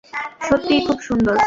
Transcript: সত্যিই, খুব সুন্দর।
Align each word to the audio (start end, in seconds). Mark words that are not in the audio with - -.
সত্যিই, 0.49 0.81
খুব 0.87 0.99
সুন্দর। 1.01 1.35